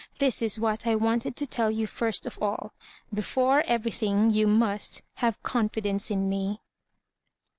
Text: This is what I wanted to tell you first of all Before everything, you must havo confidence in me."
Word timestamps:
This 0.17 0.41
is 0.41 0.59
what 0.59 0.87
I 0.87 0.95
wanted 0.95 1.35
to 1.35 1.45
tell 1.45 1.69
you 1.69 1.85
first 1.85 2.25
of 2.25 2.41
all 2.41 2.73
Before 3.13 3.61
everything, 3.67 4.31
you 4.31 4.47
must 4.47 5.03
havo 5.19 5.35
confidence 5.43 6.09
in 6.09 6.27
me." 6.27 6.59